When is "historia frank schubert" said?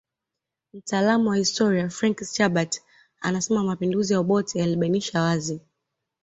1.37-2.81